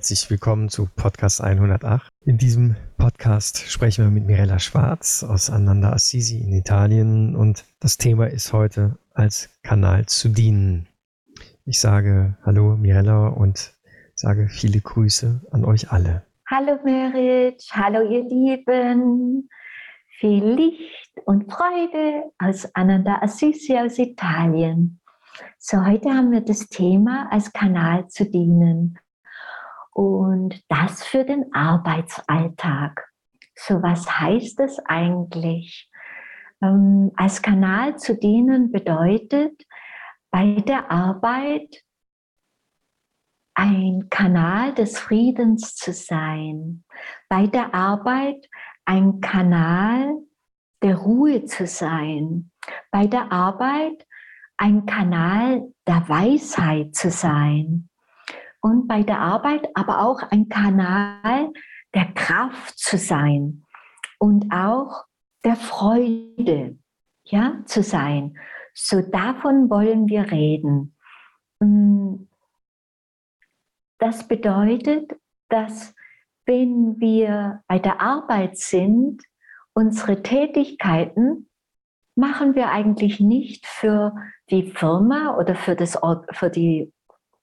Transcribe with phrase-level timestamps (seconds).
[0.00, 2.08] Herzlich willkommen zu Podcast 108.
[2.24, 7.98] In diesem Podcast sprechen wir mit Mirella Schwarz aus Ananda Assisi in Italien und das
[7.98, 10.88] Thema ist heute als Kanal zu dienen.
[11.66, 13.74] Ich sage Hallo Mirella und
[14.14, 16.24] sage viele Grüße an euch alle.
[16.48, 19.50] Hallo Merit, hallo ihr Lieben.
[20.18, 24.98] Viel Licht und Freude aus Ananda Assisi aus Italien.
[25.58, 28.98] So, heute haben wir das Thema als Kanal zu dienen
[30.00, 33.06] und das für den Arbeitsalltag.
[33.54, 35.90] So, was heißt es eigentlich?
[36.62, 39.62] Ähm, als Kanal zu dienen bedeutet,
[40.30, 41.82] bei der Arbeit
[43.52, 46.82] ein Kanal des Friedens zu sein,
[47.28, 48.48] bei der Arbeit
[48.86, 50.14] ein Kanal
[50.82, 52.50] der Ruhe zu sein,
[52.90, 54.06] bei der Arbeit
[54.56, 57.89] ein Kanal der Weisheit zu sein,
[58.60, 61.50] und bei der Arbeit aber auch ein Kanal
[61.94, 63.64] der Kraft zu sein
[64.18, 65.04] und auch
[65.44, 66.78] der Freude
[67.24, 68.38] ja, zu sein.
[68.74, 70.94] So davon wollen wir reden.
[71.60, 72.26] Mm.
[73.98, 75.12] Das bedeutet,
[75.48, 75.94] dass
[76.46, 79.22] wenn wir bei der Arbeit sind,
[79.74, 81.48] unsere Tätigkeiten
[82.14, 84.14] machen wir eigentlich nicht für
[84.50, 85.98] die Firma oder für, das,
[86.32, 86.92] für die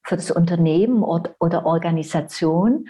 [0.08, 2.86] für das Unternehmen oder Organisation,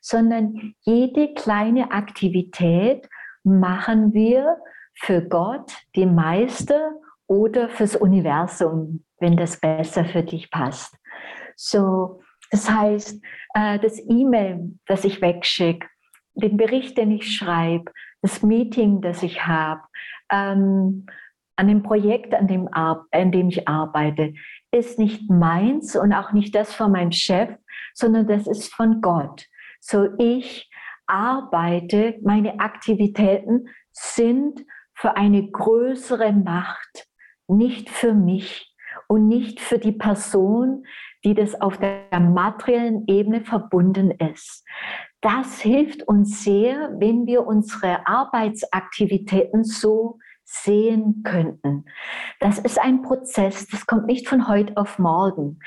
[0.00, 3.08] sondern jede kleine Aktivität
[3.44, 4.56] machen wir
[4.94, 6.92] für Gott, den Meister
[7.26, 10.96] oder fürs Universum, wenn das besser für dich passt.
[11.56, 12.20] So,
[12.50, 13.22] das heißt,
[13.54, 15.86] äh, das E-Mail, das ich wegschicke,
[16.34, 17.92] den Bericht, den ich schreibe,
[18.22, 19.82] das Meeting, das ich habe,
[20.30, 21.06] ähm,
[21.56, 24.34] an dem Projekt, an dem, an dem ich arbeite,
[24.72, 27.50] ist nicht meins und auch nicht das von meinem Chef,
[27.94, 29.46] sondern das ist von Gott.
[29.80, 30.70] So ich
[31.06, 37.06] arbeite, meine Aktivitäten sind für eine größere Macht,
[37.48, 38.74] nicht für mich
[39.08, 40.84] und nicht für die Person,
[41.24, 44.64] die das auf der materiellen Ebene verbunden ist.
[45.20, 51.84] Das hilft uns sehr, wenn wir unsere Arbeitsaktivitäten so sehen könnten.
[52.40, 55.58] Das ist ein Prozess, das kommt nicht von heute auf morgen.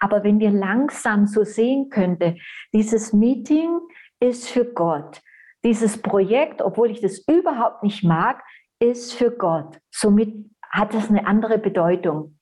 [0.00, 2.38] Aber wenn wir langsam so sehen könnten,
[2.72, 3.78] dieses Meeting
[4.20, 5.20] ist für Gott.
[5.64, 8.42] Dieses Projekt, obwohl ich das überhaupt nicht mag,
[8.78, 9.80] ist für Gott.
[9.90, 10.34] Somit
[10.70, 12.37] hat es eine andere Bedeutung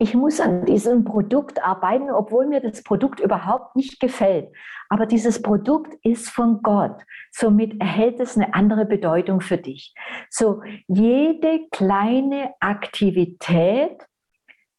[0.00, 4.54] ich muss an diesem Produkt arbeiten, obwohl mir das Produkt überhaupt nicht gefällt.
[4.88, 7.02] Aber dieses Produkt ist von Gott.
[7.32, 9.94] Somit erhält es eine andere Bedeutung für dich.
[10.30, 14.06] So, jede kleine Aktivität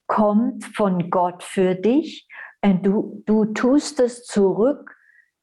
[0.07, 2.27] kommt von Gott für dich.
[2.61, 4.95] Und du, du tust es zurück.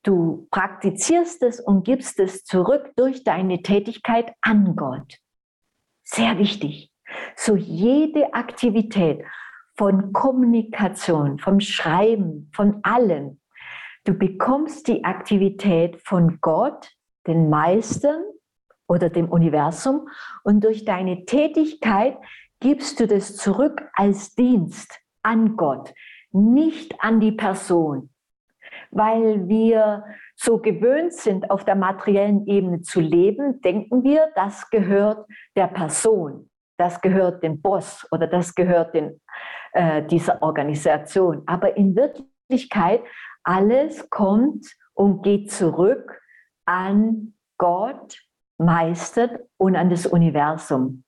[0.03, 5.19] Du praktizierst es und gibst es zurück durch deine Tätigkeit an Gott.
[6.03, 6.91] Sehr wichtig.
[7.34, 9.22] So jede Aktivität
[9.76, 13.41] von Kommunikation, vom Schreiben, von allem.
[14.04, 16.92] Du bekommst die Aktivität von Gott,
[17.26, 18.22] den Meistern
[18.88, 20.09] oder dem Universum
[20.44, 22.16] und durch deine Tätigkeit
[22.60, 25.92] gibst du das zurück als Dienst an Gott,
[26.31, 28.10] nicht an die Person.
[28.91, 30.04] Weil wir
[30.36, 35.26] so gewöhnt sind, auf der materiellen Ebene zu leben, denken wir, das gehört
[35.56, 36.48] der Person,
[36.78, 39.20] das gehört dem Boss oder das gehört den
[39.76, 41.42] äh, dieser Organisation.
[41.47, 43.03] Aber in Wirklichkeit,
[43.44, 46.20] alles kommt und geht zurück
[46.64, 48.19] an Gott,
[48.59, 51.04] meistert und an das Universum.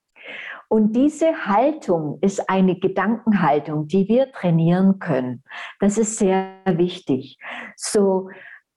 [0.68, 5.42] Und diese Haltung ist eine Gedankenhaltung, die wir trainieren können.
[5.80, 7.38] Das ist sehr wichtig.
[7.74, 8.28] So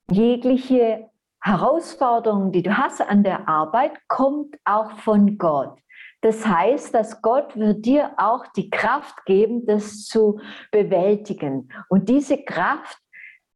[0.10, 1.10] jegliche
[1.42, 5.77] Herausforderung, die du hast an der Arbeit, kommt auch von Gott.
[6.21, 10.39] Das heißt, dass Gott wird dir auch die Kraft geben, das zu
[10.71, 11.69] bewältigen.
[11.89, 13.00] Und diese Kraft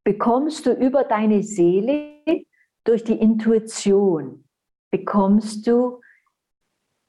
[0.04, 2.44] bekommst du über deine Seele
[2.84, 4.46] durch die Intuition.
[4.92, 6.02] Bekommst du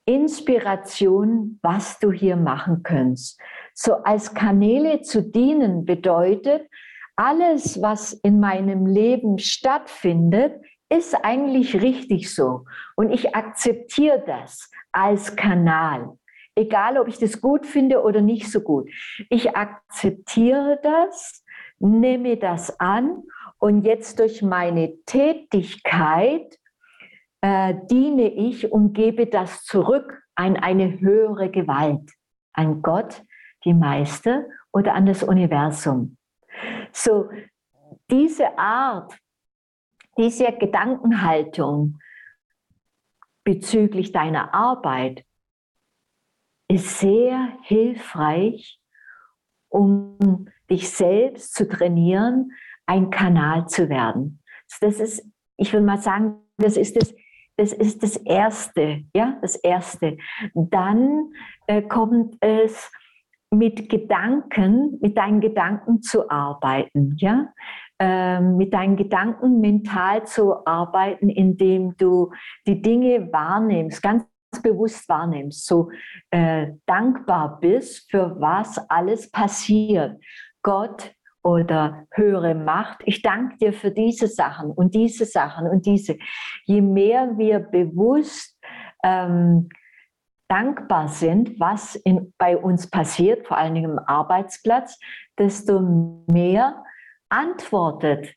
[0.06, 3.40] Inspiration, was du hier machen kannst.
[3.74, 6.68] So als Kanäle zu dienen bedeutet,
[7.16, 12.64] alles, was in meinem Leben stattfindet, ist eigentlich richtig so.
[12.94, 16.16] Und ich akzeptiere das als Kanal.
[16.54, 18.90] Egal, ob ich das gut finde oder nicht so gut.
[19.28, 21.44] Ich akzeptiere das,
[21.78, 23.22] nehme das an
[23.58, 26.58] und jetzt durch meine Tätigkeit
[27.42, 32.10] äh, diene ich und gebe das zurück an eine höhere Gewalt,
[32.52, 33.22] an Gott,
[33.64, 36.16] die Meister oder an das Universum.
[36.92, 37.28] So,
[38.10, 39.14] diese Art,
[40.18, 41.98] diese Gedankenhaltung
[43.44, 45.24] bezüglich deiner Arbeit
[46.68, 48.80] ist sehr hilfreich,
[49.68, 52.50] um dich selbst zu trainieren,
[52.86, 54.40] ein Kanal zu werden.
[54.80, 55.24] Das ist,
[55.56, 57.14] ich will mal sagen, das ist das,
[57.56, 60.18] das ist das Erste, ja, das Erste.
[60.54, 61.32] Dann
[61.66, 62.90] äh, kommt es
[63.50, 67.52] mit Gedanken, mit deinen Gedanken zu arbeiten, ja,
[67.98, 72.30] mit deinen Gedanken mental zu arbeiten, indem du
[72.66, 74.24] die Dinge wahrnimmst, ganz
[74.62, 75.90] bewusst wahrnimmst, so
[76.30, 80.20] äh, dankbar bist für was alles passiert.
[80.62, 81.12] Gott
[81.42, 86.18] oder höhere Macht, ich danke dir für diese Sachen und diese Sachen und diese.
[86.64, 88.58] Je mehr wir bewusst
[89.04, 89.68] ähm,
[90.48, 94.98] dankbar sind, was in, bei uns passiert, vor allen Dingen im Arbeitsplatz,
[95.38, 95.80] desto
[96.28, 96.82] mehr
[97.28, 98.34] antwortet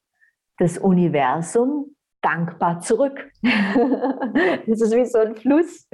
[0.57, 3.31] das Universum dankbar zurück.
[3.41, 5.87] das ist wie so ein Fluss.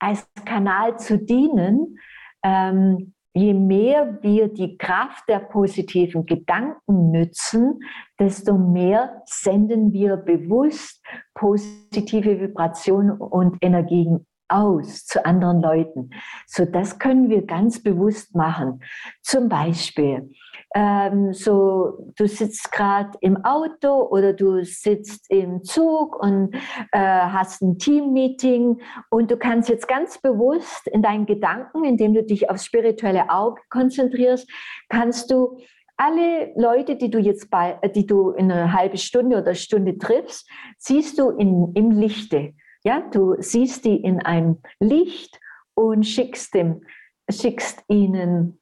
[0.00, 1.98] Als Kanal zu dienen,
[2.42, 7.80] ähm, je mehr wir die Kraft der positiven Gedanken nützen,
[8.18, 11.04] desto mehr senden wir bewusst
[11.34, 16.10] positive Vibrationen und Energien aus zu anderen Leuten.
[16.46, 18.82] So, das können wir ganz bewusst machen.
[19.22, 20.32] Zum Beispiel,
[20.74, 26.54] ähm, so du sitzt gerade im Auto oder du sitzt im Zug und
[26.92, 28.80] äh, hast ein Teammeeting
[29.10, 33.60] und du kannst jetzt ganz bewusst in deinen Gedanken, indem du dich aufs spirituelle Auge
[33.70, 34.48] konzentrierst,
[34.88, 35.58] kannst du
[35.96, 40.48] alle Leute, die du jetzt bei, die du in einer halben Stunde oder Stunde triffst,
[40.78, 42.54] siehst du in, im Lichte.
[42.84, 45.40] Ja, du siehst die in einem Licht
[45.74, 46.82] und schickst, dem,
[47.28, 48.60] schickst ihnen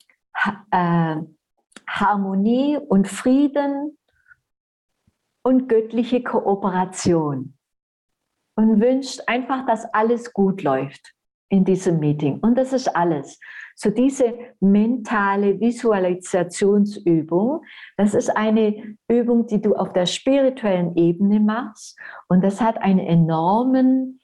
[0.71, 1.17] äh,
[1.89, 3.97] Harmonie und Frieden
[5.43, 7.57] und göttliche Kooperation
[8.57, 11.13] und wünscht einfach, dass alles gut läuft
[11.49, 12.41] in diesem Meeting.
[12.41, 13.39] Und das ist alles.
[13.77, 17.63] So diese mentale Visualisationsübung,
[17.97, 21.97] das ist eine Übung, die du auf der spirituellen Ebene machst.
[22.29, 24.21] Und das hat eine enormen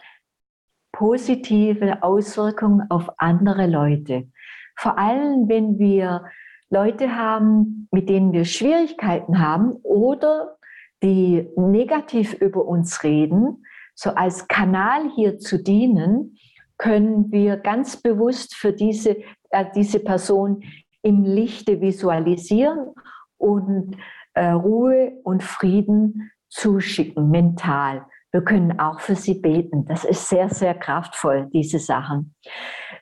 [0.91, 4.29] positive Auswirkung auf andere Leute.
[4.77, 6.25] Vor allem, wenn wir
[6.73, 10.57] Leute haben, mit denen wir Schwierigkeiten haben oder
[11.03, 13.65] die negativ über uns reden,
[13.95, 16.39] so als Kanal hier zu dienen,
[16.79, 19.19] können wir ganz bewusst für diese,
[19.51, 20.63] äh, diese Person
[21.03, 22.95] im Lichte visualisieren
[23.37, 23.97] und
[24.33, 28.07] äh, Ruhe und Frieden zuschicken, mental.
[28.31, 29.85] Wir können auch für sie beten.
[29.85, 32.35] Das ist sehr, sehr kraftvoll, diese Sachen.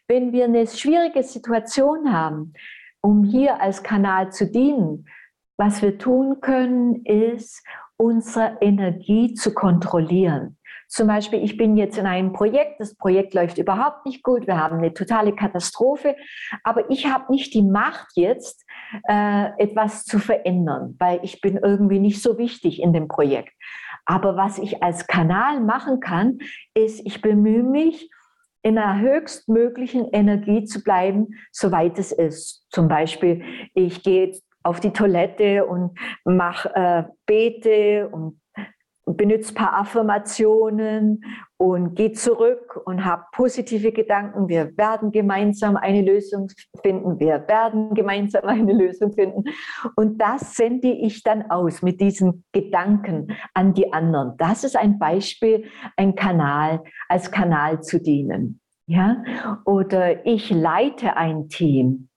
[0.09, 2.53] Wenn wir eine schwierige Situation haben,
[3.03, 5.07] um hier als Kanal zu dienen,
[5.57, 7.63] was wir tun können, ist,
[7.97, 10.57] unsere Energie zu kontrollieren.
[10.89, 14.59] Zum Beispiel, ich bin jetzt in einem Projekt, das Projekt läuft überhaupt nicht gut, wir
[14.59, 16.17] haben eine totale Katastrophe,
[16.65, 18.65] aber ich habe nicht die Macht jetzt,
[19.07, 23.53] äh, etwas zu verändern, weil ich bin irgendwie nicht so wichtig in dem Projekt.
[24.05, 26.39] Aber was ich als Kanal machen kann,
[26.75, 28.11] ist, ich bemühe mich,
[28.63, 32.67] in einer höchstmöglichen Energie zu bleiben, soweit es ist.
[32.71, 33.43] Zum Beispiel,
[33.75, 38.41] ich gehe auf die Toilette und mache äh, Bete und
[39.07, 41.25] benutze ein paar Affirmationen
[41.57, 44.49] und gehe zurück und habe positive Gedanken.
[44.49, 46.49] Wir werden gemeinsam eine Lösung
[46.83, 47.19] finden.
[47.19, 49.45] Wir werden gemeinsam eine Lösung finden.
[49.97, 54.37] Und das sende ich dann aus mit diesen Gedanken an die anderen.
[54.39, 55.65] Das ist ein Beispiel,
[55.97, 58.61] ein Kanal, als Kanal zu dienen.
[58.87, 59.23] Ja?
[59.65, 62.09] Oder ich leite ein Team.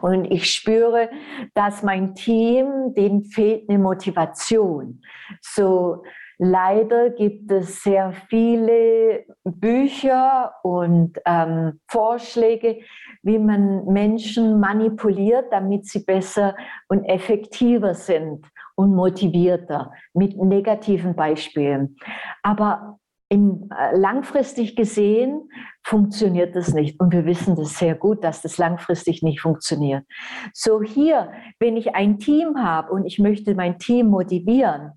[0.00, 1.10] Und ich spüre,
[1.54, 5.02] dass mein Team, denen fehlt eine Motivation.
[5.40, 6.02] So,
[6.44, 12.80] Leider gibt es sehr viele Bücher und ähm, Vorschläge,
[13.22, 16.56] wie man Menschen manipuliert, damit sie besser
[16.88, 18.44] und effektiver sind
[18.74, 21.96] und motivierter mit negativen Beispielen.
[22.42, 25.48] Aber im, äh, langfristig gesehen
[25.84, 26.98] funktioniert das nicht.
[26.98, 30.04] Und wir wissen das sehr gut, dass das langfristig nicht funktioniert.
[30.52, 31.30] So hier,
[31.60, 34.94] wenn ich ein Team habe und ich möchte mein Team motivieren,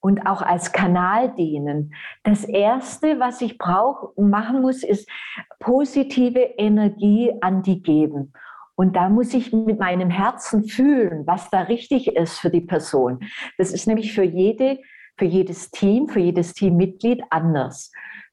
[0.00, 1.94] und auch als Kanal dienen.
[2.22, 5.08] Das Erste, was ich brauche und machen muss, ist
[5.58, 8.32] positive Energie an die geben.
[8.76, 13.18] Und da muss ich mit meinem Herzen fühlen, was da richtig ist für die Person.
[13.56, 14.78] Das ist nämlich für jede,
[15.18, 17.90] für jedes Team, für jedes Teammitglied anders.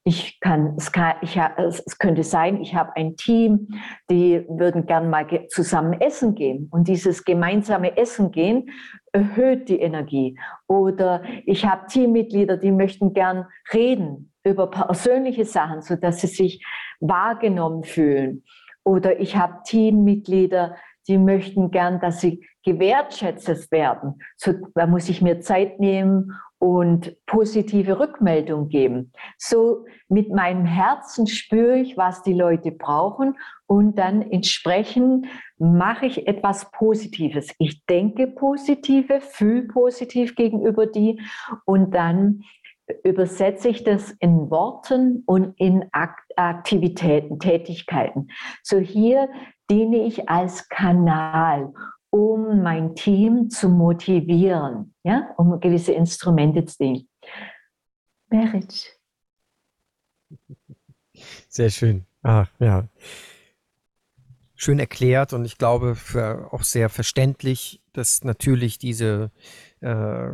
[0.07, 3.69] Ich kann, es, kann, ich, es könnte sein, ich habe ein Team,
[4.07, 6.69] die würden gern mal zusammen essen gehen.
[6.71, 8.69] Und dieses gemeinsame Essen gehen
[9.11, 10.37] erhöht die Energie.
[10.67, 16.63] Oder ich habe Teammitglieder, die möchten gern reden über persönliche Sachen, sodass sie sich
[16.99, 18.43] wahrgenommen fühlen.
[18.83, 20.75] Oder ich habe Teammitglieder,
[21.07, 24.19] die möchten gern, dass sie gewertschätzt werden.
[24.37, 29.11] So, da muss ich mir Zeit nehmen und positive Rückmeldung geben.
[29.37, 36.27] So mit meinem Herzen spüre ich, was die Leute brauchen und dann entsprechend mache ich
[36.27, 37.53] etwas Positives.
[37.59, 41.21] Ich denke positive, fühle positiv gegenüber die
[41.65, 42.43] und dann
[43.03, 48.27] übersetze ich das in Worten und in Aktivitäten, Tätigkeiten.
[48.63, 49.29] So hier
[49.69, 51.73] diene ich als Kanal
[52.15, 57.09] um mein Team zu motivieren, ja, um gewisse Instrumente zu nehmen.
[58.29, 58.97] Merit.
[61.49, 62.05] Sehr schön.
[62.23, 62.87] Ah, ja.
[64.55, 65.97] Schön erklärt und ich glaube
[66.51, 69.31] auch sehr verständlich, dass natürlich diese
[69.81, 70.29] äh,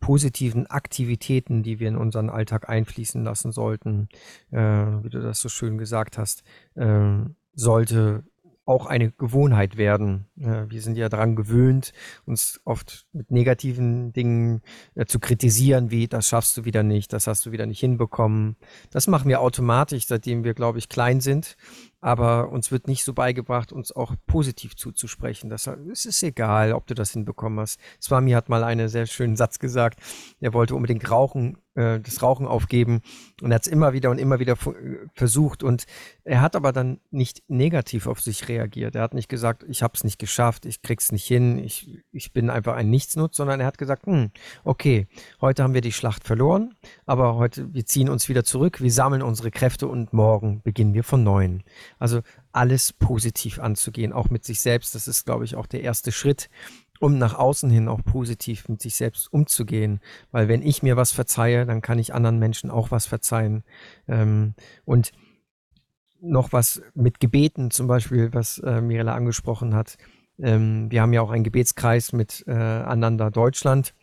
[0.00, 4.08] positiven Aktivitäten, die wir in unseren Alltag einfließen lassen sollten,
[4.52, 6.44] äh, wie du das so schön gesagt hast,
[6.76, 8.24] äh, sollte
[8.66, 10.26] auch eine Gewohnheit werden.
[10.36, 11.92] wir sind ja daran gewöhnt,
[12.24, 14.62] uns oft mit negativen Dingen
[14.94, 18.56] äh, zu kritisieren, wie das schaffst du wieder nicht, das hast du wieder nicht hinbekommen.
[18.90, 21.56] Das machen wir automatisch, seitdem wir, glaube ich, klein sind
[22.04, 25.48] aber uns wird nicht so beigebracht, uns auch positiv zuzusprechen.
[25.48, 27.80] Das, es ist egal, ob du das hinbekommen hast.
[27.98, 30.00] Swami hat mal einen sehr schönen Satz gesagt.
[30.38, 33.00] Er wollte unbedingt rauchen, äh, das Rauchen aufgeben
[33.42, 35.86] und er hat es immer wieder und immer wieder äh, versucht und
[36.24, 38.94] er hat aber dann nicht negativ auf sich reagiert.
[38.94, 42.32] Er hat nicht gesagt, ich habe es nicht geschafft, ich krieg's nicht hin, ich, ich
[42.32, 44.30] bin einfach ein Nichtsnutz, sondern er hat gesagt, hm,
[44.62, 45.08] okay,
[45.40, 46.74] heute haben wir die Schlacht verloren,
[47.06, 51.02] aber heute wir ziehen uns wieder zurück, wir sammeln unsere Kräfte und morgen beginnen wir
[51.02, 51.62] von neuem.
[52.04, 52.20] Also
[52.52, 54.94] alles positiv anzugehen, auch mit sich selbst.
[54.94, 56.50] Das ist, glaube ich, auch der erste Schritt,
[57.00, 60.00] um nach außen hin auch positiv mit sich selbst umzugehen.
[60.30, 63.64] Weil wenn ich mir was verzeihe, dann kann ich anderen Menschen auch was verzeihen.
[64.06, 64.52] Ähm,
[64.84, 65.12] und
[66.20, 69.96] noch was mit Gebeten zum Beispiel, was äh, Mirella angesprochen hat.
[70.38, 73.94] Ähm, wir haben ja auch einen Gebetskreis mit äh, Ananda Deutschland.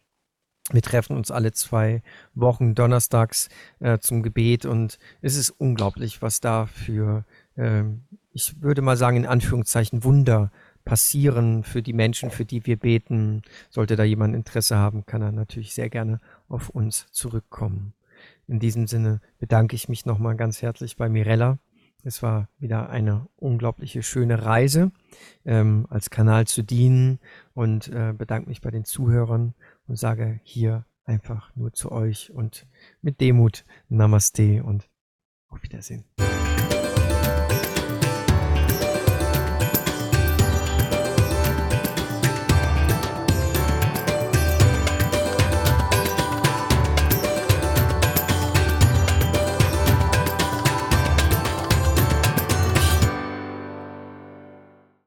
[0.72, 2.04] Wir treffen uns alle zwei
[2.34, 3.50] Wochen donnerstags
[3.80, 7.26] äh, zum Gebet und es ist unglaublich, was da für
[7.58, 8.04] ähm,
[8.34, 10.52] ich würde mal sagen, in Anführungszeichen Wunder
[10.86, 13.44] passieren für die Menschen, für die wir beten.
[13.70, 17.94] Sollte da jemand Interesse haben, kann er natürlich sehr gerne auf uns zurückkommen.
[18.48, 21.60] In diesem Sinne bedanke ich mich nochmal ganz herzlich bei Mirella.
[22.04, 24.92] Es war wieder eine unglaubliche schöne Reise,
[25.46, 27.20] ähm, als Kanal zu dienen
[27.54, 29.54] und äh, bedanke mich bei den Zuhörern
[29.92, 32.66] und sage hier einfach nur zu euch und
[33.02, 34.90] mit Demut Namaste und
[35.50, 36.06] auf Wiedersehen.